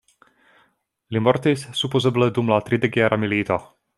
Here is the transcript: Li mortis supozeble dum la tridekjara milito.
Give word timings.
Li 1.17 1.21
mortis 1.25 1.67
supozeble 1.83 2.31
dum 2.39 2.51
la 2.55 2.59
tridekjara 2.71 3.21
milito. 3.27 3.63